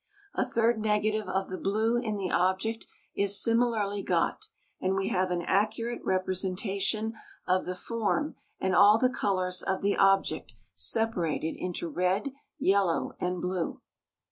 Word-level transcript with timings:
A 0.33 0.43
third 0.47 0.79
negative 0.79 1.29
of 1.29 1.47
the 1.51 1.59
blue 1.59 1.97
in 2.01 2.15
the 2.15 2.31
object 2.31 2.87
is 3.15 3.39
similarly 3.39 4.01
got, 4.01 4.47
and 4.79 4.95
we 4.95 5.09
have 5.09 5.29
an 5.29 5.43
accurate 5.43 6.01
representation 6.03 7.13
of 7.47 7.65
the 7.65 7.75
form 7.75 8.33
and 8.59 8.73
all 8.75 8.97
the 8.97 9.11
colors 9.13 9.61
of 9.61 9.83
the 9.83 9.95
object 9.95 10.53
separated 10.73 11.55
into 11.55 11.87
red, 11.87 12.31
yellow, 12.57 13.15
and 13.19 13.39
blue. 13.43 13.79